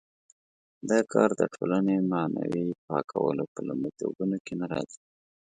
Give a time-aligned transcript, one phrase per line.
[0.89, 5.01] دا کار د ټولنې معنوي پاکولو په لومړیتوبونو کې نه راځي.